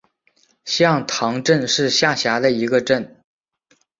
[0.65, 3.21] 向塘镇是下辖的一个镇。